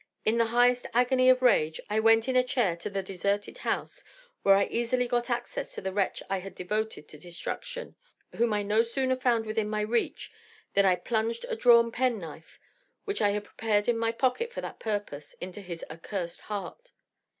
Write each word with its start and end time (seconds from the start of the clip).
In 0.25 0.39
the 0.39 0.45
highest 0.47 0.87
agony 0.95 1.29
of 1.29 1.43
rage, 1.43 1.79
I 1.87 1.99
went 1.99 2.27
in 2.27 2.35
a 2.35 2.43
chair 2.43 2.75
to 2.75 2.89
the 2.89 3.03
detested 3.03 3.59
house, 3.59 4.03
where 4.41 4.55
I 4.55 4.65
easily 4.65 5.07
got 5.07 5.29
access 5.29 5.75
to 5.75 5.81
the 5.81 5.93
wretch 5.93 6.23
I 6.27 6.39
had 6.39 6.55
devoted 6.55 7.07
to 7.07 7.19
destruction, 7.19 7.95
whom 8.35 8.51
I 8.51 8.63
no 8.63 8.81
sooner 8.81 9.15
found 9.15 9.45
within 9.45 9.69
my 9.69 9.81
reach 9.81 10.31
than 10.73 10.87
I 10.87 10.95
plunged 10.95 11.45
a 11.49 11.55
drawn 11.55 11.91
penknife, 11.91 12.59
which 13.05 13.21
I 13.21 13.29
had 13.29 13.43
prepared 13.43 13.87
in 13.87 13.95
my 13.99 14.11
pocket 14.11 14.51
for 14.51 14.61
the 14.61 14.71
purpose, 14.71 15.35
into 15.35 15.61
his 15.61 15.85
accursed 15.87 16.41
heart. 16.41 16.91